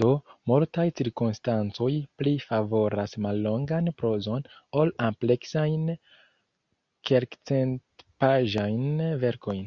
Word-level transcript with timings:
Do, 0.00 0.08
multaj 0.50 0.82
cirkonstancoj 0.98 1.86
pli 2.22 2.32
favoras 2.48 3.16
mallongan 3.28 3.88
prozon 4.02 4.44
ol 4.82 4.92
ampleksajn, 5.06 5.88
kelkcentpaĝajn 7.12 8.86
verkojn. 9.26 9.66